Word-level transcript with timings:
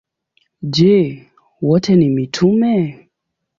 Je, 0.77 0.95
wote 1.61 1.95
ni 1.95 2.09
mitume? 2.09 3.09